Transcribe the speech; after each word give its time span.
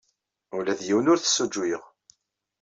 Ula 0.57 0.79
d 0.79 0.81
yiwen 0.87 1.11
ur 1.11 1.19
t-ssujjuyeɣ. 1.19 1.83